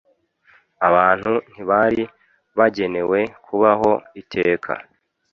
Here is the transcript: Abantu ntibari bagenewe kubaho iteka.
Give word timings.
Abantu 0.87 1.31
ntibari 1.51 2.03
bagenewe 2.57 3.19
kubaho 3.45 3.91
iteka. 4.21 4.71